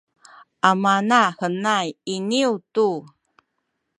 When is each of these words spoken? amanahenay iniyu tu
amanahenay 0.69 1.87
iniyu 2.13 2.51
tu 2.73 2.87